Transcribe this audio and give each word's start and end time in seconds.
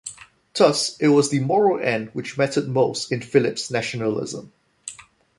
Thus, 0.55 0.97
it 0.99 1.09
was 1.09 1.29
the 1.29 1.41
moral 1.41 1.79
end 1.79 2.09
which 2.13 2.35
mattered 2.35 2.67
most 2.67 3.11
in 3.11 3.21
Phillips' 3.21 3.69
nationalism. 3.69 4.51